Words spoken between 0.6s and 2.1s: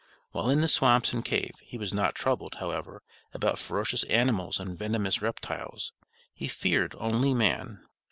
the swamps and cave, he was